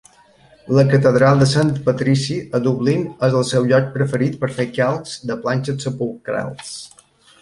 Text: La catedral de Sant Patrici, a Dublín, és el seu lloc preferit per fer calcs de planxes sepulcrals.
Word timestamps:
La 0.77 0.83
catedral 0.93 1.41
de 1.41 1.47
Sant 1.51 1.69
Patrici, 1.89 2.37
a 2.59 2.63
Dublín, 2.67 3.03
és 3.27 3.37
el 3.41 3.45
seu 3.51 3.69
lloc 3.73 3.93
preferit 3.99 4.41
per 4.45 4.51
fer 4.59 4.67
calcs 4.81 5.15
de 5.33 5.41
planxes 5.45 5.87
sepulcrals. 5.89 6.75